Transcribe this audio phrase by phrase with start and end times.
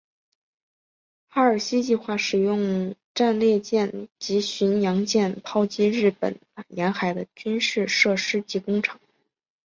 [1.27, 6.39] 哈尔西计划使用战列舰及巡洋舰炮击日本
[6.69, 8.99] 沿海的军事设施及工厂。